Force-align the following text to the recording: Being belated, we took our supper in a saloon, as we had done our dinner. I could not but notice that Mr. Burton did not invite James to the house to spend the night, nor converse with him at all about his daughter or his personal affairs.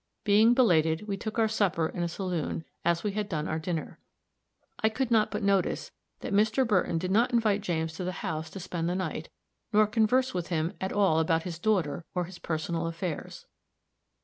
Being 0.23 0.55
belated, 0.55 1.07
we 1.07 1.15
took 1.15 1.37
our 1.37 1.47
supper 1.47 1.85
in 1.87 2.01
a 2.01 2.07
saloon, 2.07 2.65
as 2.83 3.03
we 3.03 3.11
had 3.11 3.29
done 3.29 3.47
our 3.47 3.59
dinner. 3.59 3.99
I 4.79 4.89
could 4.89 5.11
not 5.11 5.29
but 5.29 5.43
notice 5.43 5.91
that 6.21 6.33
Mr. 6.33 6.67
Burton 6.67 6.97
did 6.97 7.11
not 7.11 7.31
invite 7.31 7.61
James 7.61 7.93
to 7.97 8.03
the 8.03 8.11
house 8.25 8.49
to 8.49 8.59
spend 8.59 8.89
the 8.89 8.95
night, 8.95 9.29
nor 9.71 9.85
converse 9.85 10.33
with 10.33 10.47
him 10.47 10.73
at 10.81 10.91
all 10.91 11.19
about 11.19 11.43
his 11.43 11.59
daughter 11.59 12.03
or 12.15 12.25
his 12.25 12.39
personal 12.39 12.87
affairs. 12.87 13.45